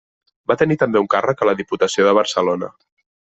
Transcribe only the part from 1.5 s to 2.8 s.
Diputació de Barcelona.